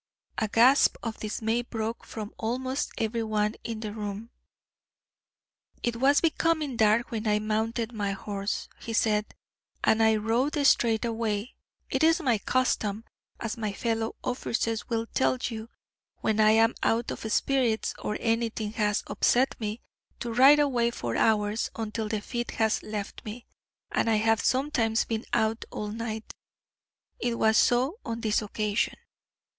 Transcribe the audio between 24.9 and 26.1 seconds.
been out all